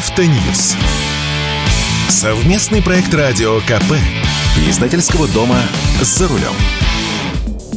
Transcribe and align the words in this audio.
Автоньюз. 0.00 0.76
Совместный 2.08 2.80
проект 2.80 3.12
радио 3.12 3.60
КП. 3.60 3.96
Издательского 4.66 5.28
дома 5.28 5.58
«За 6.00 6.26
рулем». 6.26 6.54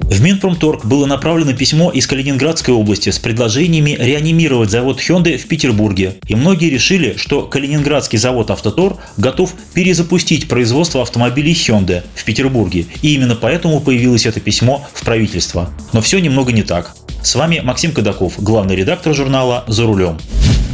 В 0.00 0.22
Минпромторг 0.22 0.86
было 0.86 1.04
направлено 1.04 1.52
письмо 1.52 1.90
из 1.90 2.06
Калининградской 2.06 2.72
области 2.72 3.10
с 3.10 3.18
предложениями 3.18 3.98
реанимировать 4.00 4.70
завод 4.70 4.98
Hyundai 4.98 5.36
в 5.36 5.46
Петербурге. 5.46 6.14
И 6.26 6.34
многие 6.34 6.70
решили, 6.70 7.16
что 7.18 7.42
Калининградский 7.42 8.18
завод 8.18 8.50
«Автотор» 8.50 8.96
готов 9.18 9.52
перезапустить 9.74 10.48
производство 10.48 11.02
автомобилей 11.02 11.52
Hyundai 11.52 12.02
в 12.14 12.24
Петербурге. 12.24 12.86
И 13.02 13.14
именно 13.14 13.36
поэтому 13.36 13.82
появилось 13.82 14.24
это 14.24 14.40
письмо 14.40 14.88
в 14.94 15.04
правительство. 15.04 15.68
Но 15.92 16.00
все 16.00 16.18
немного 16.18 16.50
не 16.52 16.62
так. 16.62 16.96
С 17.22 17.34
вами 17.34 17.60
Максим 17.62 17.92
Кадаков, 17.92 18.42
главный 18.42 18.74
редактор 18.74 19.12
журнала 19.12 19.64
«За 19.66 19.84
рулем». 19.84 20.16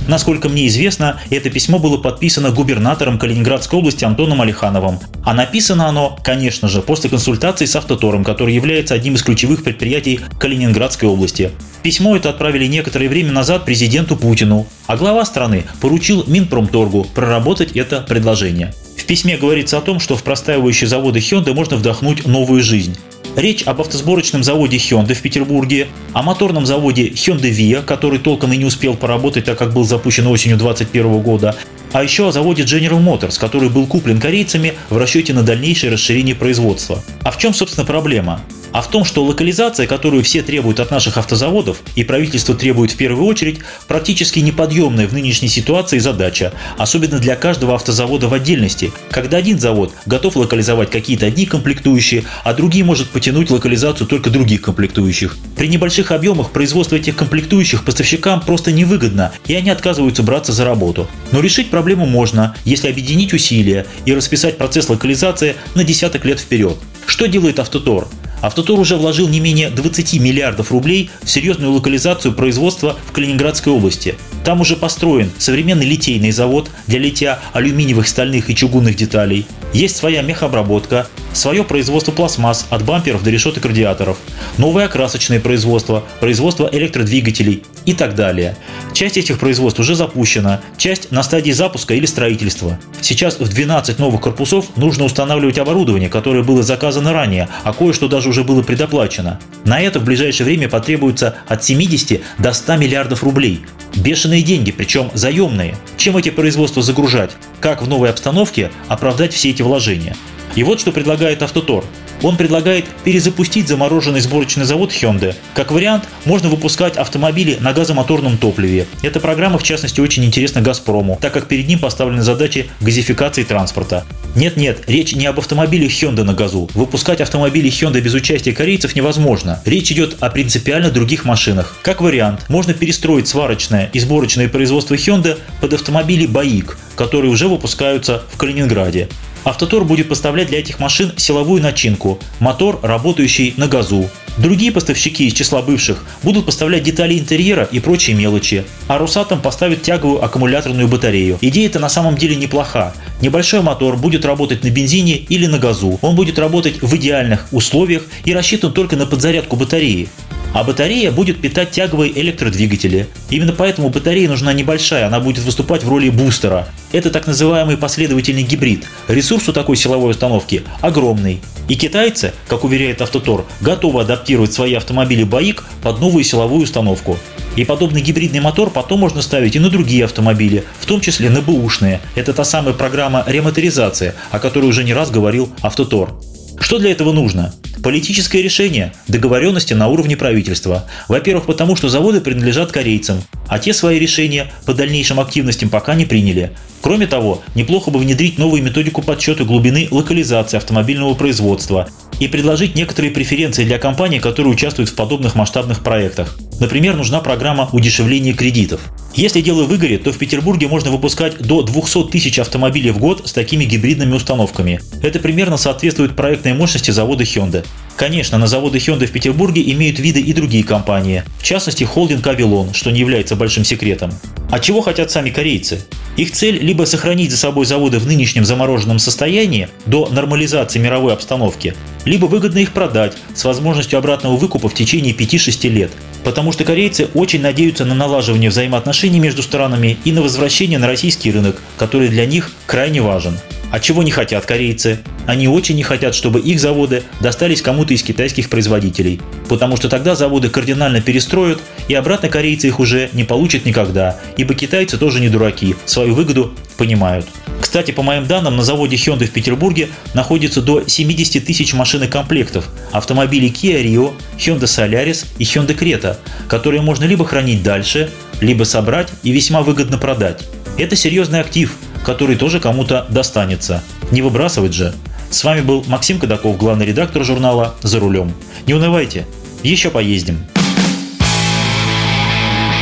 Насколько 0.08 0.48
мне 0.48 0.66
известно, 0.66 1.20
это 1.30 1.48
письмо 1.48 1.78
было 1.78 1.96
подписано 1.96 2.50
губернатором 2.50 3.18
Калининградской 3.18 3.78
области 3.78 4.04
Антоном 4.04 4.42
Алихановым. 4.42 4.98
А 5.24 5.32
написано 5.32 5.86
оно, 5.88 6.18
конечно 6.22 6.68
же, 6.68 6.82
после 6.82 7.08
консультации 7.08 7.66
с 7.66 7.76
Автотором, 7.76 8.24
который 8.24 8.54
является 8.54 8.94
одним 8.94 9.14
из 9.14 9.22
ключевых 9.22 9.62
предприятий 9.62 10.20
Калининградской 10.38 11.08
области. 11.08 11.50
Письмо 11.82 12.16
это 12.16 12.30
отправили 12.30 12.66
некоторое 12.66 13.08
время 13.08 13.32
назад 13.32 13.64
президенту 13.64 14.16
Путину, 14.16 14.66
а 14.86 14.96
глава 14.96 15.24
страны 15.24 15.64
поручил 15.80 16.24
Минпромторгу 16.26 17.06
проработать 17.14 17.72
это 17.72 18.00
предложение. 18.00 18.74
В 18.96 19.04
письме 19.04 19.36
говорится 19.36 19.78
о 19.78 19.82
том, 19.82 19.98
что 19.98 20.16
в 20.16 20.22
простаивающие 20.22 20.88
заводы 20.88 21.18
Hyundai 21.18 21.54
можно 21.54 21.76
вдохнуть 21.76 22.26
новую 22.26 22.62
жизнь. 22.62 22.96
Речь 23.36 23.62
об 23.62 23.80
автосборочном 23.80 24.42
заводе 24.42 24.76
Hyundai 24.76 25.14
в 25.14 25.22
Петербурге, 25.22 25.88
о 26.12 26.22
моторном 26.22 26.66
заводе 26.66 27.08
Hyundai 27.08 27.50
Via, 27.50 27.82
который 27.82 28.18
толком 28.18 28.52
и 28.52 28.58
не 28.58 28.66
успел 28.66 28.94
поработать, 28.94 29.46
так 29.46 29.56
как 29.56 29.72
был 29.72 29.84
запущен 29.84 30.26
осенью 30.26 30.58
2021 30.58 31.20
года, 31.22 31.56
а 31.92 32.02
еще 32.02 32.28
о 32.28 32.32
заводе 32.32 32.64
General 32.64 33.02
Motors, 33.02 33.40
который 33.40 33.70
был 33.70 33.86
куплен 33.86 34.20
корейцами 34.20 34.74
в 34.90 34.98
расчете 34.98 35.32
на 35.32 35.42
дальнейшее 35.42 35.92
расширение 35.92 36.34
производства. 36.34 37.02
А 37.22 37.30
в 37.30 37.38
чем, 37.38 37.54
собственно, 37.54 37.86
проблема? 37.86 38.42
а 38.72 38.80
в 38.80 38.88
том, 38.88 39.04
что 39.04 39.22
локализация, 39.22 39.86
которую 39.86 40.22
все 40.24 40.42
требуют 40.42 40.80
от 40.80 40.90
наших 40.90 41.18
автозаводов, 41.18 41.82
и 41.94 42.04
правительство 42.04 42.54
требует 42.54 42.90
в 42.90 42.96
первую 42.96 43.26
очередь, 43.26 43.60
практически 43.86 44.40
неподъемная 44.40 45.06
в 45.06 45.12
нынешней 45.12 45.48
ситуации 45.48 45.98
задача, 45.98 46.52
особенно 46.78 47.18
для 47.18 47.36
каждого 47.36 47.74
автозавода 47.74 48.28
в 48.28 48.34
отдельности, 48.34 48.92
когда 49.10 49.36
один 49.36 49.58
завод 49.58 49.92
готов 50.06 50.36
локализовать 50.36 50.90
какие-то 50.90 51.26
одни 51.26 51.46
комплектующие, 51.46 52.24
а 52.44 52.54
другие 52.54 52.84
может 52.84 53.10
потянуть 53.22 53.50
локализацию 53.50 54.08
только 54.08 54.30
других 54.30 54.62
комплектующих. 54.62 55.36
При 55.56 55.68
небольших 55.68 56.10
объемах 56.10 56.50
производство 56.50 56.96
этих 56.96 57.14
комплектующих 57.14 57.84
поставщикам 57.84 58.40
просто 58.40 58.72
невыгодно, 58.72 59.30
и 59.46 59.54
они 59.54 59.70
отказываются 59.70 60.24
браться 60.24 60.50
за 60.50 60.64
работу. 60.64 61.06
Но 61.30 61.38
решить 61.38 61.70
проблему 61.70 62.04
можно, 62.04 62.56
если 62.64 62.88
объединить 62.88 63.32
усилия 63.32 63.86
и 64.06 64.12
расписать 64.12 64.58
процесс 64.58 64.88
локализации 64.88 65.54
на 65.76 65.84
десяток 65.84 66.24
лет 66.24 66.40
вперед. 66.40 66.76
Что 67.06 67.28
делает 67.28 67.60
Автотор? 67.60 68.08
Автотор 68.40 68.80
уже 68.80 68.96
вложил 68.96 69.28
не 69.28 69.38
менее 69.38 69.70
20 69.70 70.14
миллиардов 70.18 70.72
рублей 70.72 71.08
в 71.22 71.30
серьезную 71.30 71.70
локализацию 71.70 72.34
производства 72.34 72.96
в 73.06 73.12
Калининградской 73.12 73.72
области. 73.72 74.16
Там 74.44 74.60
уже 74.60 74.74
построен 74.74 75.30
современный 75.38 75.86
литейный 75.86 76.32
завод 76.32 76.68
для 76.88 76.98
литья 76.98 77.38
алюминиевых, 77.52 78.08
стальных 78.08 78.50
и 78.50 78.56
чугунных 78.56 78.96
деталей. 78.96 79.46
Есть 79.72 79.94
своя 79.94 80.22
мехобработка, 80.22 81.06
свое 81.32 81.64
производство 81.64 82.12
пластмасс 82.12 82.66
от 82.70 82.84
бамперов 82.84 83.22
до 83.22 83.30
решеток 83.30 83.64
радиаторов, 83.64 84.18
новое 84.58 84.86
окрасочное 84.86 85.40
производство, 85.40 86.04
производство 86.20 86.68
электродвигателей 86.70 87.64
и 87.84 87.94
так 87.94 88.14
далее. 88.14 88.56
Часть 88.92 89.16
этих 89.16 89.38
производств 89.38 89.80
уже 89.80 89.94
запущена, 89.94 90.60
часть 90.76 91.10
на 91.10 91.22
стадии 91.22 91.52
запуска 91.52 91.94
или 91.94 92.06
строительства. 92.06 92.78
Сейчас 93.00 93.38
в 93.38 93.48
12 93.48 93.98
новых 93.98 94.20
корпусов 94.20 94.76
нужно 94.76 95.04
устанавливать 95.04 95.58
оборудование, 95.58 96.08
которое 96.08 96.42
было 96.42 96.62
заказано 96.62 97.12
ранее, 97.12 97.48
а 97.64 97.72
кое-что 97.72 98.08
даже 98.08 98.28
уже 98.28 98.44
было 98.44 98.62
предоплачено. 98.62 99.40
На 99.64 99.80
это 99.80 100.00
в 100.00 100.04
ближайшее 100.04 100.44
время 100.44 100.68
потребуется 100.68 101.36
от 101.48 101.64
70 101.64 102.20
до 102.38 102.52
100 102.52 102.76
миллиардов 102.76 103.22
рублей. 103.22 103.64
Бешеные 103.96 104.42
деньги, 104.42 104.70
причем 104.70 105.10
заемные. 105.14 105.76
Чем 105.96 106.16
эти 106.16 106.30
производства 106.30 106.82
загружать? 106.82 107.32
Как 107.60 107.82
в 107.82 107.88
новой 107.88 108.10
обстановке 108.10 108.70
оправдать 108.88 109.32
все 109.32 109.50
эти 109.50 109.62
вложения? 109.62 110.16
И 110.54 110.62
вот 110.62 110.80
что 110.80 110.92
предлагает 110.92 111.42
Автотор. 111.42 111.84
Он 112.22 112.36
предлагает 112.36 112.84
перезапустить 113.04 113.66
замороженный 113.68 114.20
сборочный 114.20 114.64
завод 114.64 114.90
Hyundai. 114.90 115.34
Как 115.54 115.72
вариант, 115.72 116.04
можно 116.24 116.48
выпускать 116.48 116.96
автомобили 116.96 117.56
на 117.60 117.72
газомоторном 117.72 118.38
топливе. 118.38 118.86
Эта 119.02 119.18
программа, 119.18 119.58
в 119.58 119.64
частности, 119.64 120.00
очень 120.00 120.24
интересна 120.24 120.60
«Газпрому», 120.60 121.18
так 121.20 121.32
как 121.32 121.48
перед 121.48 121.66
ним 121.66 121.80
поставлены 121.80 122.22
задачи 122.22 122.70
газификации 122.80 123.42
транспорта. 123.42 124.04
Нет-нет, 124.36 124.84
речь 124.86 125.14
не 125.14 125.26
об 125.26 125.38
автомобилях 125.40 125.90
Hyundai 125.90 126.22
на 126.22 126.34
газу. 126.34 126.70
Выпускать 126.74 127.20
автомобили 127.20 127.68
Hyundai 127.68 128.00
без 128.00 128.14
участия 128.14 128.52
корейцев 128.52 128.94
невозможно. 128.94 129.60
Речь 129.64 129.90
идет 129.90 130.16
о 130.20 130.30
принципиально 130.30 130.90
других 130.90 131.24
машинах. 131.24 131.76
Как 131.82 132.00
вариант, 132.00 132.48
можно 132.48 132.72
перестроить 132.72 133.26
сварочное 133.26 133.90
и 133.92 133.98
сборочное 133.98 134.48
производство 134.48 134.94
Hyundai 134.94 135.38
под 135.60 135.72
автомобили 135.74 136.26
БАИК, 136.26 136.78
которые 136.94 137.32
уже 137.32 137.48
выпускаются 137.48 138.22
в 138.32 138.36
Калининграде. 138.36 139.08
Автотор 139.44 139.84
будет 139.84 140.08
поставлять 140.08 140.48
для 140.48 140.60
этих 140.60 140.78
машин 140.78 141.12
силовую 141.16 141.62
начинку, 141.62 142.18
мотор, 142.38 142.78
работающий 142.82 143.54
на 143.56 143.66
газу. 143.66 144.08
Другие 144.38 144.72
поставщики 144.72 145.26
из 145.26 145.34
числа 145.34 145.60
бывших 145.60 146.04
будут 146.22 146.46
поставлять 146.46 146.84
детали 146.84 147.18
интерьера 147.18 147.68
и 147.70 147.80
прочие 147.80 148.16
мелочи, 148.16 148.64
а 148.88 148.98
Росатом 148.98 149.42
поставит 149.42 149.82
тяговую 149.82 150.24
аккумуляторную 150.24 150.88
батарею. 150.88 151.38
Идея-то 151.40 151.80
на 151.80 151.88
самом 151.88 152.16
деле 152.16 152.36
неплоха. 152.36 152.94
Небольшой 153.20 153.60
мотор 153.60 153.96
будет 153.96 154.24
работать 154.24 154.64
на 154.64 154.70
бензине 154.70 155.16
или 155.16 155.46
на 155.46 155.58
газу. 155.58 155.98
Он 156.00 156.14
будет 156.14 156.38
работать 156.38 156.80
в 156.80 156.96
идеальных 156.96 157.46
условиях 157.52 158.04
и 158.24 158.32
рассчитан 158.32 158.72
только 158.72 158.96
на 158.96 159.06
подзарядку 159.06 159.56
батареи 159.56 160.08
а 160.52 160.64
батарея 160.64 161.10
будет 161.10 161.40
питать 161.40 161.70
тяговые 161.70 162.18
электродвигатели. 162.20 163.08
Именно 163.30 163.52
поэтому 163.52 163.88
батарея 163.88 164.28
нужна 164.28 164.52
небольшая, 164.52 165.06
она 165.06 165.20
будет 165.20 165.44
выступать 165.44 165.84
в 165.84 165.88
роли 165.88 166.10
бустера. 166.10 166.68
Это 166.92 167.10
так 167.10 167.26
называемый 167.26 167.76
последовательный 167.76 168.42
гибрид. 168.42 168.86
Ресурс 169.08 169.48
у 169.48 169.52
такой 169.52 169.76
силовой 169.76 170.10
установки 170.10 170.62
огромный. 170.80 171.40
И 171.68 171.76
китайцы, 171.76 172.32
как 172.48 172.64
уверяет 172.64 173.00
Автотор, 173.00 173.46
готовы 173.60 174.02
адаптировать 174.02 174.52
свои 174.52 174.74
автомобили 174.74 175.22
БАИК 175.24 175.64
под 175.82 176.00
новую 176.00 176.24
силовую 176.24 176.62
установку. 176.62 177.18
И 177.56 177.64
подобный 177.64 178.00
гибридный 178.00 178.40
мотор 178.40 178.70
потом 178.70 179.00
можно 179.00 179.22
ставить 179.22 179.56
и 179.56 179.60
на 179.60 179.70
другие 179.70 180.04
автомобили, 180.04 180.64
в 180.80 180.86
том 180.86 181.00
числе 181.00 181.30
на 181.30 181.40
бэушные. 181.40 182.00
Это 182.14 182.32
та 182.32 182.44
самая 182.44 182.74
программа 182.74 183.24
ремоторизации, 183.26 184.14
о 184.30 184.38
которой 184.38 184.66
уже 184.66 184.84
не 184.84 184.94
раз 184.94 185.10
говорил 185.10 185.50
Автотор. 185.62 186.14
Что 186.62 186.78
для 186.78 186.92
этого 186.92 187.12
нужно? 187.12 187.52
Политическое 187.82 188.40
решение, 188.40 188.92
договоренности 189.08 189.74
на 189.74 189.88
уровне 189.88 190.16
правительства. 190.16 190.88
Во-первых, 191.08 191.46
потому 191.46 191.74
что 191.74 191.88
заводы 191.88 192.20
принадлежат 192.20 192.70
корейцам, 192.70 193.20
а 193.48 193.58
те 193.58 193.74
свои 193.74 193.98
решения 193.98 194.46
по 194.64 194.72
дальнейшим 194.72 195.18
активностям 195.18 195.70
пока 195.70 195.96
не 195.96 196.06
приняли. 196.06 196.52
Кроме 196.80 197.08
того, 197.08 197.42
неплохо 197.56 197.90
бы 197.90 197.98
внедрить 197.98 198.38
новую 198.38 198.62
методику 198.62 199.02
подсчета 199.02 199.44
глубины 199.44 199.88
локализации 199.90 200.56
автомобильного 200.56 201.14
производства 201.14 201.88
и 202.20 202.28
предложить 202.28 202.76
некоторые 202.76 203.10
преференции 203.10 203.64
для 203.64 203.78
компаний, 203.78 204.20
которые 204.20 204.52
участвуют 204.52 204.90
в 204.90 204.94
подобных 204.94 205.34
масштабных 205.34 205.82
проектах. 205.82 206.38
Например, 206.62 206.94
нужна 206.96 207.18
программа 207.18 207.68
удешевления 207.72 208.34
кредитов. 208.34 208.82
Если 209.16 209.40
дело 209.40 209.64
выгорит, 209.64 210.04
то 210.04 210.12
в 210.12 210.18
Петербурге 210.18 210.68
можно 210.68 210.92
выпускать 210.92 211.38
до 211.38 211.62
200 211.62 212.04
тысяч 212.12 212.38
автомобилей 212.38 212.92
в 212.92 212.98
год 212.98 213.22
с 213.24 213.32
такими 213.32 213.64
гибридными 213.64 214.14
установками. 214.14 214.80
Это 215.02 215.18
примерно 215.18 215.56
соответствует 215.56 216.14
проектной 216.14 216.52
мощности 216.52 216.92
завода 216.92 217.24
Hyundai. 217.24 217.66
Конечно, 217.96 218.38
на 218.38 218.46
заводы 218.46 218.78
Hyundai 218.78 219.06
в 219.06 219.12
Петербурге 219.12 219.62
имеют 219.72 219.98
виды 219.98 220.20
и 220.20 220.32
другие 220.32 220.64
компании, 220.64 221.24
в 221.38 221.44
частности 221.44 221.84
холдинг 221.84 222.26
Avilon, 222.26 222.74
что 222.74 222.90
не 222.90 223.00
является 223.00 223.36
большим 223.36 223.64
секретом. 223.64 224.12
А 224.50 224.58
чего 224.58 224.80
хотят 224.80 225.10
сами 225.10 225.30
корейцы? 225.30 225.84
Их 226.16 226.32
цель 226.32 226.58
либо 226.58 226.84
сохранить 226.84 227.30
за 227.30 227.38
собой 227.38 227.64
заводы 227.64 227.98
в 227.98 228.06
нынешнем 228.06 228.44
замороженном 228.44 228.98
состоянии 228.98 229.68
до 229.86 230.08
нормализации 230.08 230.78
мировой 230.78 231.14
обстановки, 231.14 231.74
либо 232.04 232.26
выгодно 232.26 232.58
их 232.58 232.72
продать 232.72 233.16
с 233.34 233.44
возможностью 233.44 233.98
обратного 233.98 234.36
выкупа 234.36 234.68
в 234.68 234.74
течение 234.74 235.14
5-6 235.14 235.68
лет. 235.68 235.90
Потому 236.24 236.52
что 236.52 236.64
корейцы 236.64 237.08
очень 237.14 237.40
надеются 237.40 237.84
на 237.84 237.94
налаживание 237.94 238.50
взаимоотношений 238.50 239.20
между 239.20 239.42
странами 239.42 239.96
и 240.04 240.12
на 240.12 240.20
возвращение 240.22 240.78
на 240.78 240.86
российский 240.86 241.32
рынок, 241.32 241.60
который 241.78 242.08
для 242.08 242.26
них 242.26 242.52
крайне 242.66 243.00
важен. 243.00 243.38
А 243.72 243.80
чего 243.80 244.02
не 244.02 244.10
хотят 244.10 244.44
корейцы? 244.44 244.98
Они 245.26 245.48
очень 245.48 245.76
не 245.76 245.82
хотят, 245.82 246.14
чтобы 246.14 246.40
их 246.40 246.60
заводы 246.60 247.04
достались 247.20 247.62
кому-то 247.62 247.94
из 247.94 248.02
китайских 248.02 248.50
производителей, 248.50 249.18
потому 249.48 249.78
что 249.78 249.88
тогда 249.88 250.14
заводы 250.14 250.50
кардинально 250.50 251.00
перестроят, 251.00 251.58
и 251.88 251.94
обратно 251.94 252.28
корейцы 252.28 252.66
их 252.66 252.80
уже 252.80 253.08
не 253.14 253.24
получат 253.24 253.64
никогда, 253.64 254.20
ибо 254.36 254.54
китайцы 254.54 254.98
тоже 254.98 255.20
не 255.20 255.30
дураки, 255.30 255.74
свою 255.86 256.14
выгоду 256.14 256.52
понимают. 256.76 257.26
Кстати, 257.62 257.92
по 257.92 258.02
моим 258.02 258.26
данным, 258.26 258.58
на 258.58 258.62
заводе 258.62 258.96
Hyundai 258.96 259.24
в 259.24 259.30
Петербурге 259.30 259.88
находится 260.12 260.60
до 260.60 260.86
70 260.86 261.42
тысяч 261.42 261.72
машин 261.72 262.06
комплектов 262.10 262.68
автомобилей 262.90 263.48
Kia 263.48 263.82
Rio, 263.82 264.12
Hyundai 264.36 264.64
Solaris 264.64 265.24
и 265.38 265.44
Hyundai 265.44 265.78
Creta, 265.78 266.18
которые 266.46 266.82
можно 266.82 267.04
либо 267.04 267.24
хранить 267.24 267.62
дальше, 267.62 268.10
либо 268.42 268.64
собрать 268.64 269.08
и 269.22 269.32
весьма 269.32 269.62
выгодно 269.62 269.96
продать. 269.96 270.42
Это 270.76 270.94
серьезный 270.94 271.40
актив, 271.40 271.74
который 272.04 272.36
тоже 272.36 272.60
кому-то 272.60 273.06
достанется. 273.08 273.82
Не 274.10 274.22
выбрасывать 274.22 274.74
же. 274.74 274.94
С 275.30 275.44
вами 275.44 275.60
был 275.60 275.84
Максим 275.86 276.18
Кадаков, 276.18 276.56
главный 276.56 276.86
редактор 276.86 277.24
журнала 277.24 277.74
«За 277.82 277.98
рулем». 278.00 278.34
Не 278.66 278.74
унывайте, 278.74 279.26
еще 279.62 279.90
поездим. 279.90 280.44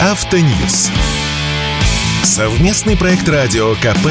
Автоньюз. 0.01 0.91
Совместный 2.23 2.97
проект 2.97 3.29
радио 3.29 3.75
КП. 3.75 4.09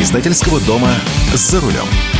Издательского 0.00 0.60
дома 0.60 0.90
«За 1.34 1.60
рулем». 1.60 2.17